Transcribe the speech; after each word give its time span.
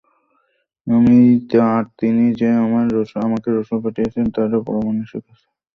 আর 1.71 1.83
তিনি 1.99 2.23
যে 2.39 2.47
আমাকে 3.25 3.49
রসূল 3.51 3.75
করে 3.75 3.85
পাঠিয়েছেন 3.85 4.25
তার 4.35 4.51
প্রমাণও 4.65 5.03
এসে 5.05 5.17
গেছে। 5.25 5.45